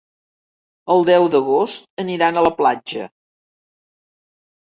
El 0.93 1.03
deu 1.09 1.25
d'agost 1.35 1.85
aniran 2.05 2.41
a 2.41 2.45
la 2.49 2.53
platja. 2.63 3.07